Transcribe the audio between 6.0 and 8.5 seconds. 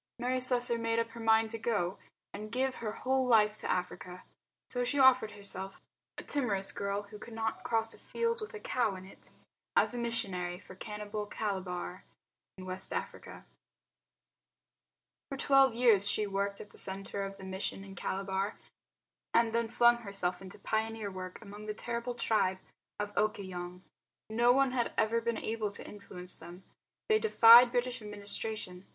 a timorous girl who could not cross a field